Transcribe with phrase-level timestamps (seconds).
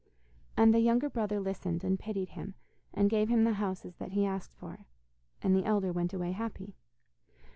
[0.57, 2.55] And the younger brother listened and pitied him,
[2.91, 4.87] and gave him the houses that he asked for,
[5.43, 6.73] and the elder went away happy.